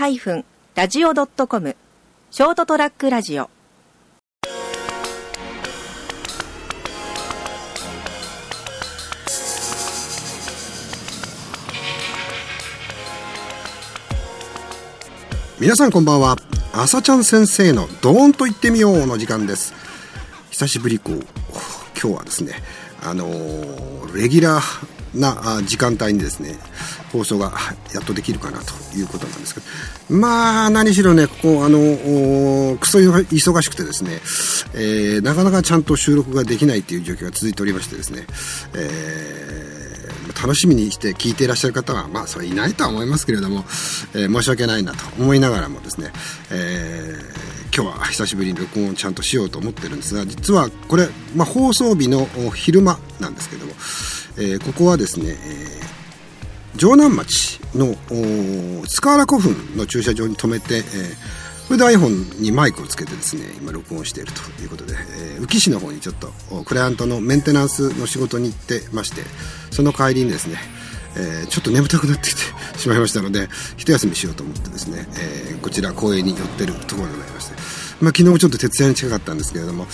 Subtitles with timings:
[0.00, 1.76] ST-radio.com
[2.30, 3.50] ショートトラックラジオ。
[15.60, 16.36] 皆さんこんばんは。
[16.72, 19.74] 朝ちゃん先生のドーンと言ってみようの時間です。
[20.50, 21.16] 久しぶりこう。
[22.02, 22.54] 今日はですね
[23.02, 26.56] あのー、レギュラーな時間帯にですね
[27.12, 27.52] 放送が
[27.94, 29.66] やっとできるかなということなんですけど。
[30.08, 34.20] まあ何しろねここあのクソ忙しくてですね、
[34.74, 38.26] えー、なかなかちゃんと収録ができないという状況が続いておりましてですね、
[38.74, 39.80] えー
[40.40, 43.58] 楽しみにして聞いていらっしゃる方は、まあ、それいないとは思いますけれども、
[44.14, 46.10] えー、申し訳ないなと思いながらもですね、
[46.50, 53.72] えー、今日は久しぶりに録音をちゃんとしようと思ってるんですが、実はこれ、まあ、放送日の昼間なんですけども、
[54.38, 55.99] え、ここはですね、えー、
[56.80, 57.94] 城南町の
[58.86, 60.84] 塚原古墳の駐車場に停めて、えー
[61.70, 64.94] それで iPhone にマイクをつけてですね今録音しているということで、
[65.36, 66.32] えー、宇城市の方にちょっと
[66.64, 69.22] クライアントのメンテナンスの仕事に行ってまして
[69.70, 70.56] その帰りにですね
[71.16, 75.06] えー、ちょっと眠たくなってきてしまいましたので一休みしようと思ってですね、
[75.50, 77.54] えー、こちら公園に寄ってるところでございまして、
[78.00, 79.86] まあ、昨日もちょっと徹夜に近かったんですけれども、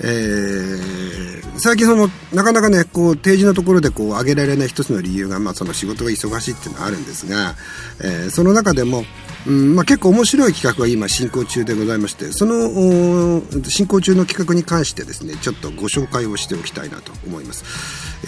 [0.00, 1.31] えー、
[1.62, 7.54] 最近そのなかなかねこう定時のところでこう挙げられない一つの理由が、まあ、その仕事が忙しいっていうのはあるんですが、
[8.02, 9.04] えー、その中でも
[9.46, 17.64] うんまあ、結構面白い企画が今進行中でございましてその進行中の企画に関してですねちょっとご紹介をしておきたいなと思います、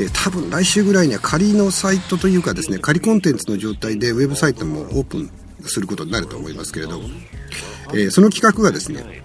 [0.03, 7.01] えー、多分来週ぐらいには仮のサイトというかですね仮コンテンツの状態でウェブサイトもオープンすることになると思いますけれど、
[7.91, 9.24] えー、その企画がですね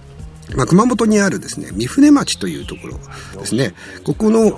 [0.55, 2.97] まあ、熊本にあるですね、三船町というところ
[3.39, 3.73] ですね、
[4.03, 4.49] ここの、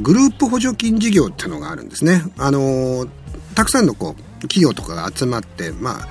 [0.00, 2.22] グループ補助金事業っていうのがあるんですね。
[2.38, 3.06] あの
[3.54, 6.08] たくさんのこう、企業とかが集まって、まあ、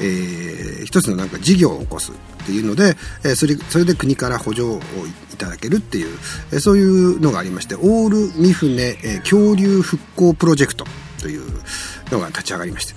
[0.00, 2.14] えー、一つのなんか事業を起こすっ
[2.46, 4.80] ていうので、えー、それそれで国から補助を
[5.32, 6.18] いただけるっていう、
[6.52, 10.84] えー、そういうのがありましてオール三船、えー、恐竜復興プロジェクト
[11.20, 11.42] という
[12.10, 12.94] のが立ち上がりまして。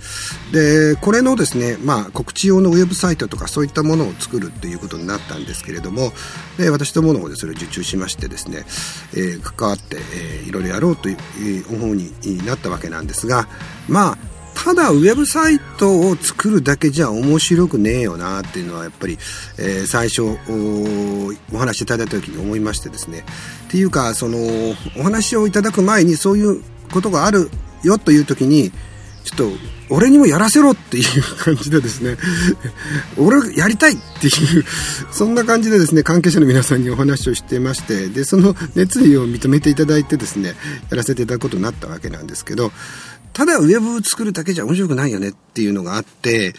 [0.52, 6.12] でこれのですね、まあ、告知用のウェブサイトとかそういったものを作るっていうことになったんですけれども
[6.58, 8.66] で私どもの方でそれを受注しましてですね、
[9.14, 13.48] えー、関わって、えー、いろいろやろうという方になったわけなんですが
[13.88, 19.18] まあただウェブサイトを作るだけじゃ面白くねえよなっていうのはやっぱり、
[19.58, 20.38] えー、最初
[21.54, 23.26] お話しいただいた時に思いましてですね。
[23.68, 24.38] っていうかその
[24.98, 26.64] お話をいただく前にそういう
[26.94, 27.50] ことがある
[27.84, 28.72] よという時に
[29.24, 29.58] ちょっと
[29.90, 32.18] 俺にもやらせろっていう感じでですね。
[33.18, 34.64] 俺やりたいっていう
[35.12, 40.54] そんな感じでですね関係者の皆さんにお話をしてましてでその熱意を認めていただいてですね
[40.90, 42.72] やらせていただくことになったわけなんですけど
[43.34, 46.54] ただウェブ作るだけじゃ面白くないよねっていうのがあって、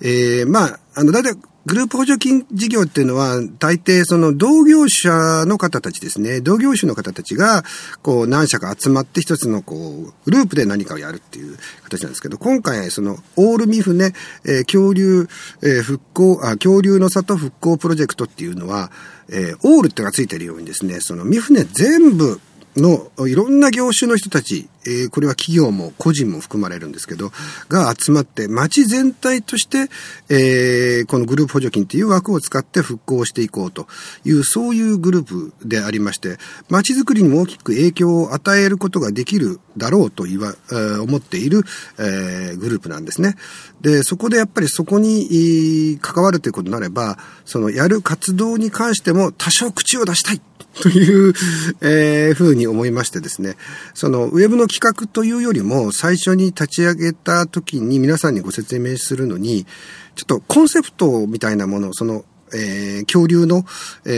[0.00, 1.32] えー、まあ、あの、だいたい
[1.66, 7.64] グループ補助金事業っていうのは、大抵その同業者の方たちですね、同業種の方たちが、
[8.02, 14.12] こう何社か集まって一つのこう、グループで何かをやるっていう形なんですけど、今回その、オールミフね、
[14.46, 15.28] えー、恐竜、
[15.62, 18.90] えー、復興、あ、恐竜の里復興プロジェクトっていうのは、
[19.28, 22.40] えー、オールってのがついてるようにですね、そのミフネ全部
[22.76, 27.32] のいろんな業種の人たち、えー、これは企業も個人も含まれるんですけど、
[27.68, 29.88] が集まって街全体として、
[30.28, 33.86] えー、このグループ補助金っていう枠を使って復興していこうと
[34.24, 36.38] いう、そういうグループでありまして、
[36.68, 41.62] 街づくりにも大きく影響を与えることができるだろうと言わ、えー、思っている、
[41.98, 43.36] えー、グループなんですね。
[43.80, 50.40] で、そこでやっぱりそこに関わるということになれば、そのやる活動に関しても多少口を出したい。
[50.82, 51.34] という、
[51.80, 53.56] えー、ふうに思いましてですね、
[53.92, 59.66] そのウェブの企画というよりも最初に立ち上げた時に皆さんにご説明するのに、
[60.14, 62.24] ちょっとコンセプトみたいなもの、その、
[62.54, 63.64] えー、恐竜の、
[64.06, 64.10] え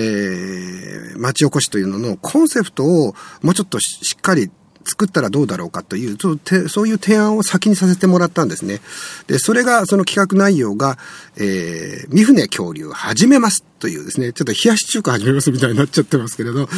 [1.17, 4.51] ー、町おこしというののコンセプトをもうちょっとしっかり
[4.85, 8.81] 作ったらどうだろうかという、そうそういう提案を先にさせてもらったんですね。
[9.27, 10.99] で、それが、その企画内容が、
[11.37, 16.69] えー、三船恐竜始めますというですね、ちょっと冷やし中華始めますみたいになっちゃってますけれど、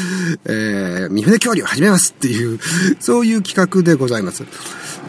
[0.45, 2.59] えー、三船恐竜始めますっていう、
[3.01, 4.45] そういう企画でございます。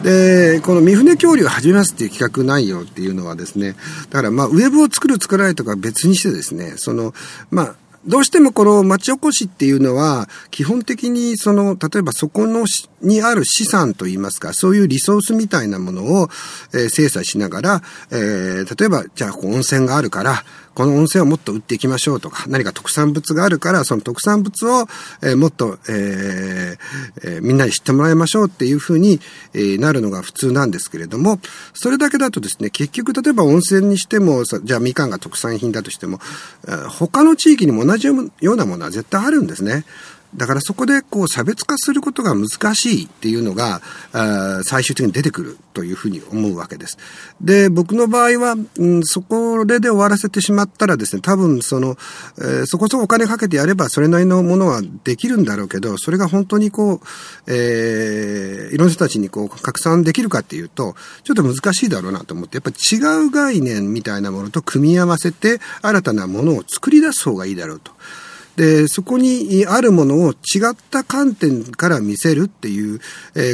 [0.02, 3.76] で、この三船恐竜始めますっていう企画内容っていうのはですね、
[4.10, 7.14] だからまあ、ウェブを作る作らないとか別にしてですね、その、
[7.50, 7.74] まあ、
[8.06, 12.64] どうしてもこの町おこしっていうのは、基本的にその、例えばそこの
[13.02, 16.28] にある資産といいますか、そういうリソースみたいなものを、
[16.72, 20.44] えー、精査しながら、えー、例えば、じゃあ温泉があるから、
[20.76, 24.86] この温泉をもっと売っていきましょうとか、何か特産物があるから、その特産物を、
[25.22, 26.76] えー、もっと、えー
[27.24, 29.18] えー、みんなに知ってもらいましょうっていうふうに、
[29.54, 31.40] えー、なるのが普通なんですけれども、
[31.72, 36.20] それだけだとですね、結局例えば温泉にしても、じゃあみかんが特産品だとしても、
[36.90, 39.84] 他の地域にも同じじようなものは絶対あるんですね。
[40.34, 43.80] だからそこでこう差別化することが難しいっていうのが、
[44.64, 46.98] 最終的に出てくるというふうに思うわけです。
[47.40, 51.96] で、僕の場合は、うん、そこれで終わらせてしまったらですね、多分その、
[52.38, 57.00] えー、そこそこお金かけてやればそれなりのものはできるんだろうけど、それが本当にこう、
[57.46, 60.94] えー、いろんな人たちにこう拡散できるかっていうと、
[61.24, 67.92] ちょっと難しいだろうなと思って、やっぱ違う概念みたいなものと組み合わせて新たなものを作り出す方がいいだろうと。
[68.56, 73.00] で、そこにあるものを違った観点から見せるっていう、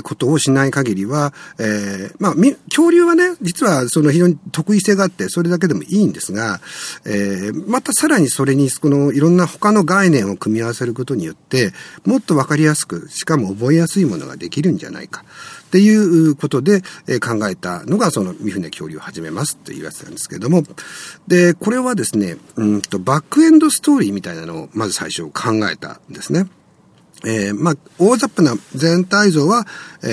[0.02, 2.34] ことをしない限りは、えー、まあ、
[2.69, 6.60] 恐竜はね、実はその非常に得意性があって、それだけでもいいんですが、
[7.04, 11.72] えー、またさらにそれに、このいろんな他の概念を組み合わせることによって、
[12.05, 15.25] もっとわかりやすく、しかも覚えやすいものができるんじゃないか。
[15.72, 20.64] っていうことで、え考えたのがその三船恐竜を始めますっていうやつなんですけれども、
[21.26, 26.46] で、これはですね、うんと、バックエンドストーリーみたいなのをまず最初考えたんですね。
[27.24, 29.66] えー、まあ、大雑把な全体像は、
[30.02, 30.08] え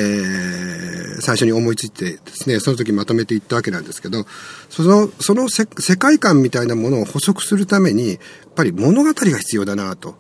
[1.18, 4.26] ー、最初に思いついてですね、その時まとめていったわけなんですけど、
[4.70, 5.66] その、その世
[5.98, 8.20] 界観みたいなものを補足するために、やっ
[8.56, 10.16] ぱり物語が必要だなと。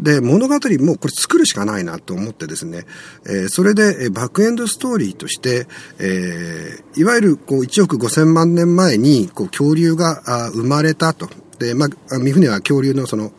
[0.00, 2.84] で、物語もこれ作るしかないなと思ってですね、
[3.26, 5.66] えー、それで、えバックエンドストーリーとして、
[5.98, 11.28] えー、いわゆるこう1億5000万年前にこう恐竜が生まれたと。
[11.58, 13.32] で、まあ、三船は恐竜のその、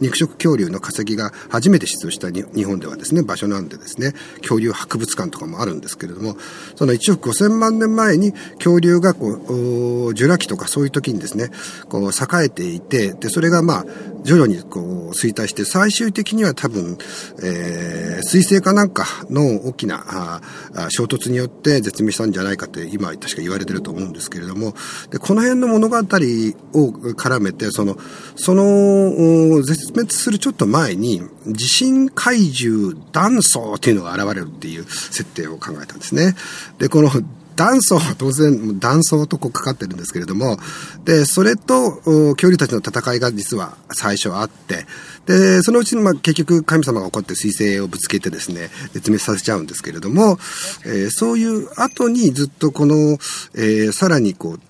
[0.00, 6.36] 肉食恐竜の化石が初めて出土した日本ではですね、場所なんでですね、恐竜博物館とかもあるんですけれども、
[6.76, 11.50] その1億5000万年前に恐竜がこう、ジュラ紀とかそういう時にですね、
[11.88, 13.86] こう、栄えていて、で、それがまあ、
[14.22, 16.98] 徐々にこう、衰退して、最終的には多分、
[17.42, 20.40] えー、水星かなんかの大きな
[20.74, 24.74] あ衝突によって絶滅したんじゃないかって今確か言われてると思うんですけれども、
[25.10, 27.96] で、この辺の物語を絡めて、その、
[28.36, 36.34] その、絶滅するちょっと前に、地震怪獣断層っていうのが現れるっていう設定を考えたんですね。
[36.78, 37.10] で、この
[37.56, 40.58] 断層は当然断層とこうかかってるんですけれども、
[41.04, 41.92] で、それと
[42.34, 44.86] 恐竜たちの戦いが実は最初あって、
[45.26, 50.38] で、そのうちにまあ結局神様が怒って彗星をぶつけてですね、絶滅させちゃうんですけれども、
[50.84, 53.18] えー、そういう後にずっとこの、
[53.54, 54.60] えー、さらにこう、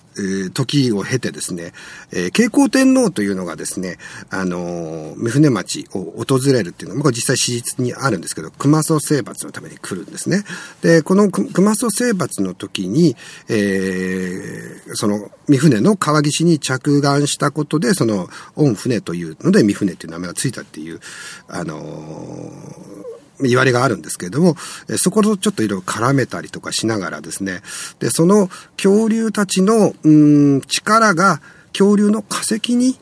[0.53, 1.73] 時を経てですね、
[2.11, 3.97] えー、慶光天皇というのがですね、
[4.29, 10.43] あのー、三船町を訪れるっていうのは、これ実際史実にあるんですけど、熊曽征伐のために来るんですね。
[10.81, 13.15] で、この熊曽征伐の時に、
[13.49, 20.99] えー、その三船の川岸に着岸したことで、その、御船というので三船っていう名前がついたっていう、
[21.47, 24.55] あのー言われがあるんですけれども、
[24.97, 27.61] そことちょっといろいろ絡めたりとかしながらですね、
[27.99, 31.41] で、その恐竜たちの、うん、力が
[31.73, 32.97] 恐竜の化石に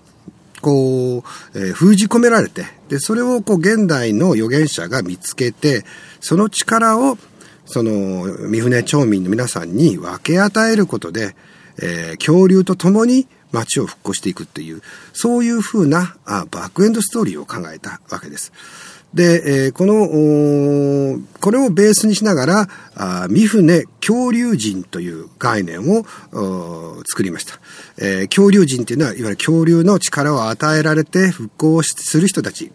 [0.64, 1.24] こう、
[1.60, 5.84] えー、封じ込められて、で、それをこう現代の預言者が見つけて、
[6.22, 7.18] その力を、
[7.66, 11.36] その、三船町民の皆さんに分け与えることで、
[11.82, 18.54] えー、恐竜と共に街を復興していくっていう、そういうふうなあバックエンドストーリーを考えたわけです。
[19.14, 26.04] で、えー、この、これをベースにしながら、あ三船恐竜人という概念を
[27.06, 27.60] 作りました。
[27.98, 32.72] えー、恐竜人っていうのは、いわゆる恐竜の力を与えられて復興する人たち、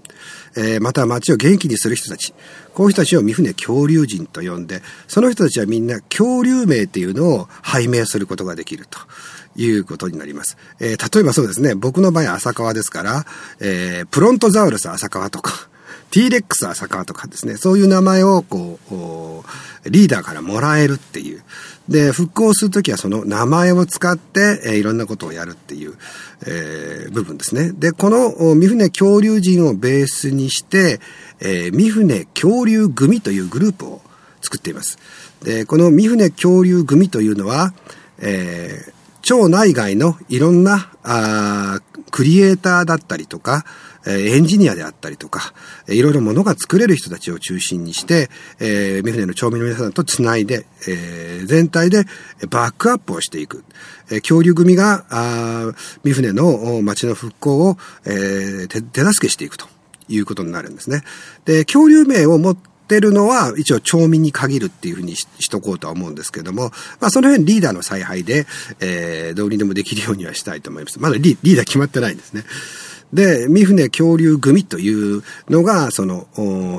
[0.57, 2.33] えー、また街を元気にする人たち、
[2.73, 8.99] こういう人たちを三船恐竜人と呼んで、その人たちはみんな恐竜名っていうのを拝命することができると。
[9.57, 10.57] いうことになります。
[10.78, 13.26] えー、例えばそうですね、僕の場合は浅川ですから、
[13.59, 15.68] えー、プロントザウルス浅川とか、
[16.11, 18.78] T-Rex 浅川とかですね、そういう名前をこ
[19.85, 21.42] う、リーダーからもらえるっていう。
[21.88, 25.95] で、復興するときはその名前を使って、えー、いろんなことをやるっていう、
[26.47, 27.73] えー、部分ですね。
[27.73, 31.00] で、この三船恐竜人をベースにして、
[31.40, 34.02] えー、三船恐竜組というグループを
[34.42, 34.99] 作っています。
[35.42, 37.73] で、この三船恐竜組というのは、
[38.18, 38.92] えー、
[39.23, 41.80] 町内外のいろんな、あ
[42.11, 43.64] クリエイターだったりとか、
[44.09, 45.53] エンジニアであったりとか、
[45.88, 52.05] いろいろものが作れる人たちを中心にして、えー、三船の町民の皆さんとつないで、えー、全体で
[52.49, 53.65] バックアップをしていく。
[54.11, 55.73] えー、恐竜組が、あ
[56.05, 59.67] 三船の町の復興を、えー、手手助けしていくと
[60.09, 61.03] いうことになるんですね。
[61.45, 68.47] で、恐竜名を持ってるのは一応町民に限るっていうふうにししとこうとは思うんですけども、まあその辺リーダーの采配で、
[68.81, 70.99] えー、どうにでもできるようにはしたいと思います。
[70.99, 72.45] まだリリーダー決まってないんですね。
[73.12, 76.27] で、三船恐竜組というのが、その、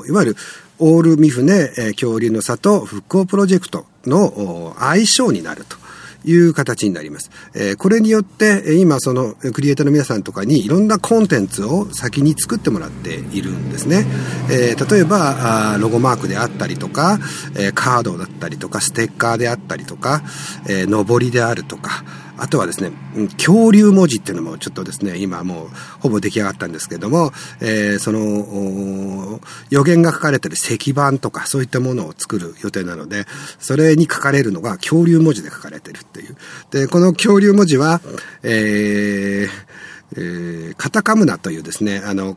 [0.06, 0.36] いわゆる
[0.78, 5.80] オール三船、え恐竜の里復興プロジェクトの相性になると。
[6.24, 7.30] いう形になります。
[7.54, 14.06] え、これによって、今そのクリエイターの皆さんとかにいろんなコンテンツを先に作ってもらっているんですね。
[14.50, 17.18] え、例えば、ロゴマークであったりとか、
[17.56, 20.22] え、カードだったりとか、ステッカーであったりとか、
[20.68, 22.04] えー、上りであるとか、
[22.40, 22.90] あとはですね、
[23.34, 25.68] 恐竜文字っていうのもちょっとですね、今もう
[26.00, 33.26] ほぼ出来上がったんですけども、えー、その、予言が書かれてる石板とかそういったものを作る予定なので、
[33.58, 36.36] それに書かれるのが恐竜文字で書かれてるっていう。
[36.70, 38.00] で、この恐竜文字は、
[38.42, 42.36] えー、えー、カタカムナというですね、あの、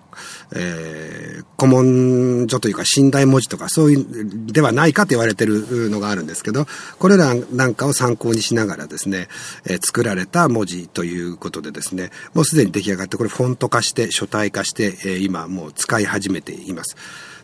[0.55, 6.65] えー、古文書というか寝台文字とかそういうではないかと言われてるのがあるんですけど、
[6.99, 9.27] これらなんかを参考にしながらですね、
[9.65, 16.95] えー、作られた文字ということでですね、もうすでに出来上がって、これフォント化して、書体化して、えー、今もう使い始めています。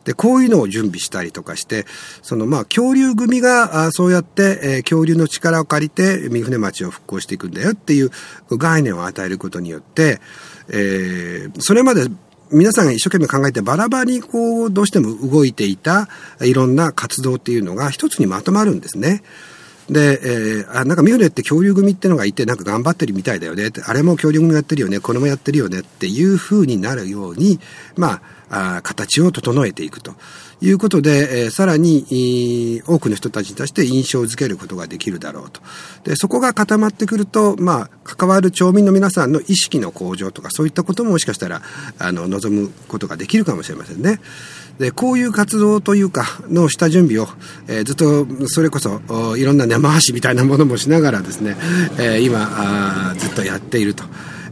[0.06, 1.86] で、こういうのを準備したりとかして、
[2.22, 8.12] そのまあ恐竜組があそうやって、えー、恐竜の力を借りて三船町を復興していくんだよっていう
[8.52, 10.20] 概念を与えることによって、
[10.70, 12.08] えー、それまで
[12.52, 16.10] 皆さんが一生懸命考えてバラバラにこうどうしても動いていた
[16.42, 19.22] いろんな活動っていうのが一つにまとまるんですね。
[19.90, 23.72] で、えー、あ、なんか三船って恐竜組ってのがいて、なんか頑張ってるみたいだよね。
[23.86, 25.00] あれも恐竜組やってるよね。
[25.00, 25.80] これもやってるよね。
[25.80, 27.60] っていう風になるように、
[27.96, 30.16] まあ、あ形を整えていくと
[30.62, 35.62] いうことで、えー、さらに、多くの人たちに対して印象づけることができるだろうと。
[36.04, 41.62] で、そこが固まってくると、まあ、関わる町民の皆さんの意識の向上とか、そういったことももしかしたら、
[41.98, 44.20] あの、望むことができるかもしれませんね。
[44.80, 47.28] で、こういう活動というか、の下準備を、
[47.68, 49.02] えー、ずっと、それこそ、
[49.38, 51.56] いろんな根回しみたいなものもしながらですね、
[51.98, 54.04] えー、今、ずっとやっていると。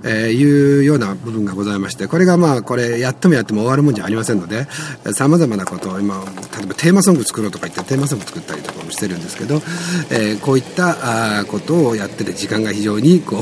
[0.04, 4.68] えー、いうような部分がございまして、これがまあ、これ、やってもやっても終わるもんじゃありませんので、
[5.14, 6.24] 様々なことを今、
[6.58, 9.56] 例えばテーマソング作ろうとか言ってテーマソング作ったりとかもしてるんですけど、
[10.10, 13.42] えー、こういったあことをやってて時間が非常にこう、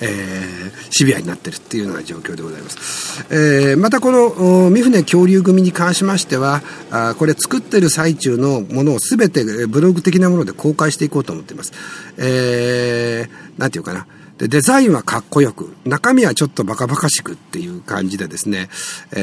[0.00, 3.24] えー、シビアになってるっていうような状況でございます。
[3.30, 11.72] えー、またこの、三船恐竜組に関しましては、あこれ作ってる最中のものを全てブログ的なもので公開していこうと思っています。
[12.18, 14.06] えー、なんていうかな。
[14.40, 18.70] で、デザインはかっこよく、中身はちょっとバカバカしくっていう感じでですね、
[19.12, 19.20] え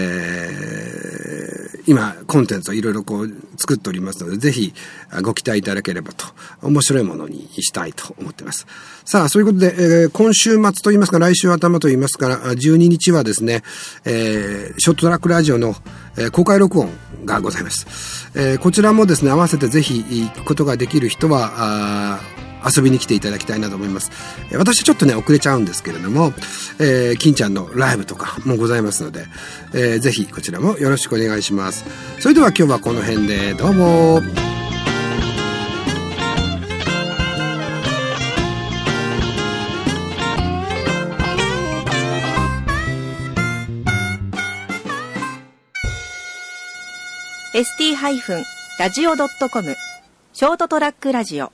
[1.80, 4.76] ー、今、コンテンツをいろいろこう作っておりますので、ぜひ
[5.24, 6.28] ご期待いただければと、
[6.62, 8.68] 面白いものにしたいと思っています。
[9.06, 13.64] さあ、そういうことで、えー、今週末といいますか、来週頭といいますから、12日はですね、
[14.06, 15.76] えー、ショートトラックラジオの、
[16.16, 16.92] え、公開録音
[17.26, 18.30] がございます。
[18.36, 22.20] え、こちらもですね、合わせてぜひ行くことができる人は、
[22.76, 24.12] 遊びに来ていただきたいなと思います。
[24.54, 26.34] 私ちょっとね、遅れちゃうんですけれども、
[26.80, 29.26] えー、金ちゃんのライブとかもございますので、
[29.74, 31.86] えー、ぜひこちらもよろしくお願いします。
[32.20, 34.22] それでは今日はこの辺でどうも。
[47.58, 49.76] st-radio.com
[50.32, 51.52] ショートトラックラジオ